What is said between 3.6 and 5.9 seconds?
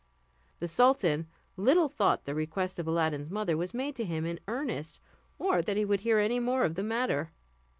made to him in earnest, or that he